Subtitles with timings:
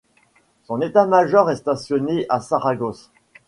[0.63, 3.11] Son état-major est stationné à Saragosse.